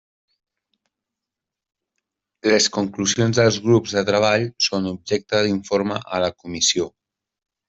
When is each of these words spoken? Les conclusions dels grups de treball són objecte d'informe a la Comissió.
Les 2.53 2.69
conclusions 2.77 3.43
dels 3.43 3.59
grups 3.67 3.93
de 3.99 4.03
treball 4.09 4.47
són 4.69 4.89
objecte 4.95 5.43
d'informe 5.49 6.01
a 6.19 6.23
la 6.27 6.33
Comissió. 6.43 6.91